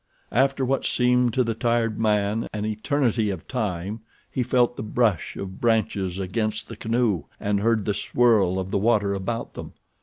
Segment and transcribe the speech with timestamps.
[0.31, 3.99] After what seemed to the tired man an eternity of time
[4.31, 8.79] he felt the brush of branches against the canoe and heard the swirl of the
[8.79, 9.73] water about them.